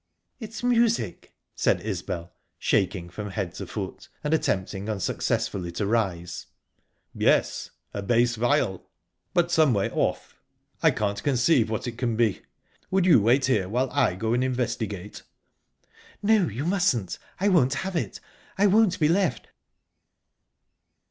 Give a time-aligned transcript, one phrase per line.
[0.39, 6.47] "It's music!" said Isbel, shaking from head to foot, and attempting unsuccessfully to rise.
[7.13, 8.89] "Yes...A bass viol
[9.35, 10.35] but some way off.
[10.81, 12.41] I can't conceive what it can be.
[12.89, 15.21] Would you wait here while I go and investigate?"
[16.23, 18.19] "No, you mustn't I won't have it!
[18.57, 19.49] I won't be left..."